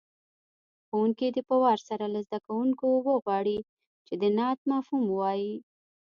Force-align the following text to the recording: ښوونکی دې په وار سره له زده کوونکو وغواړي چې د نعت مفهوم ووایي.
ښوونکی 0.87 1.27
دې 1.35 1.41
په 1.49 1.55
وار 1.63 1.79
سره 1.89 2.05
له 2.13 2.19
زده 2.27 2.39
کوونکو 2.47 2.85
وغواړي 3.07 3.57
چې 4.07 4.13
د 4.21 4.23
نعت 4.37 4.59
مفهوم 4.71 5.03
ووایي. 5.07 5.53